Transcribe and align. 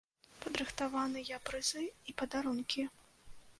Падрыхтаваныя 0.45 1.37
прызы 1.51 1.85
і 2.09 2.17
падарункі. 2.25 2.89